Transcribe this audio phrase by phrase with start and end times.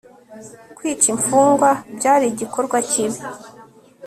[0.75, 3.19] kwica imfungwa byari igikorwa kibi